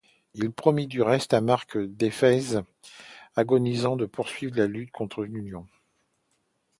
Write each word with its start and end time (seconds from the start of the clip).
Il 0.33 0.51
promit 0.51 0.87
du 0.87 1.03
reste 1.03 1.31
à 1.31 1.41
Marc 1.41 1.77
d’Éphèse 1.77 2.63
agonisant 3.35 3.97
de 3.97 4.07
poursuivre 4.07 4.57
la 4.57 4.65
lutte 4.65 4.89
contre 4.89 5.21
l’Union. 5.25 5.67